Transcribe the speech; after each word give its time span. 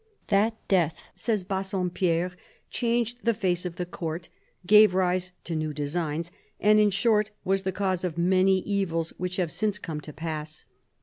"That 0.29 0.55
death," 0.67 1.11
says 1.15 1.43
Bassompierre," 1.43 2.31
changed 2.71 3.19
the 3.21 3.35
face 3.35 3.67
of 3.67 3.75
the 3.75 3.85
Court, 3.85 4.29
gave 4.65 4.95
rise 4.95 5.31
to 5.43 5.55
new 5.55 5.73
designs, 5.75 6.31
and 6.59 6.79
in 6.79 6.89
short 6.89 7.29
was 7.43 7.61
the 7.61 7.71
cause 7.71 8.03
of 8.03 8.17
many 8.17 8.61
evils 8.61 9.11
which 9.19 9.35
have 9.37 9.51
since 9.51 9.77
come 9.77 10.01
to 10.01 10.11
pass." 10.11 10.65